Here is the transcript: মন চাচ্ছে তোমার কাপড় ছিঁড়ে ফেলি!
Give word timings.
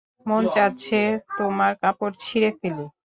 মন 0.25 0.43
চাচ্ছে 0.55 0.99
তোমার 1.37 1.71
কাপড় 1.81 2.15
ছিঁড়ে 2.23 2.49
ফেলি! 2.59 2.85